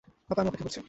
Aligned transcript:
আপা, 0.29 0.41
আমি 0.41 0.49
অপেক্ষা 0.49 0.65
করছি। 0.65 0.79